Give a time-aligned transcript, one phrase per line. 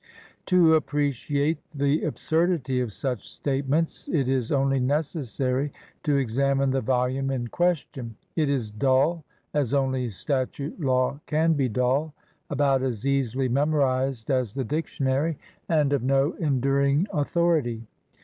[0.47, 7.29] To appreciate the absurdity of such statements it is only necessary to examine the volume
[7.29, 8.15] in 11 LINCOLN THE LAWYER question.
[8.35, 12.15] It is dull as only statute law can be dull,
[12.49, 15.37] about as easily memorized as the dictionary,
[15.69, 17.85] and of no enduring authority.